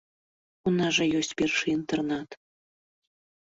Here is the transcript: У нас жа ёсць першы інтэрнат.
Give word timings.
У 0.71 0.71
нас 0.77 0.95
жа 0.99 1.05
ёсць 1.19 1.29
першы 1.41 1.67
інтэрнат. 1.77 2.29